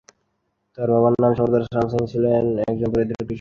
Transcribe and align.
তাঁর 0.77 0.89
বাবার 0.93 1.13
নাম 1.21 1.31
সর্দার 1.39 1.63
শাম 1.65 1.85
সিং 1.91 2.01
ছিলেন 2.11 2.43
একজন 2.69 2.89
দরিদ্র 2.93 3.13
কৃষক। 3.17 3.29